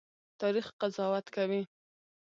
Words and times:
تاریخ 0.41 0.65
قضاوت 0.81 1.25
کوي 1.35 1.61